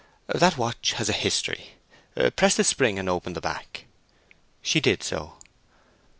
"That 0.25 0.57
watch 0.57 0.93
has 0.93 1.09
a 1.09 1.13
history. 1.13 1.75
Press 2.35 2.55
the 2.55 2.63
spring 2.63 2.97
and 2.97 3.07
open 3.07 3.33
the 3.33 3.39
back." 3.39 3.85
She 4.63 4.79
did 4.79 5.03
so. 5.03 5.35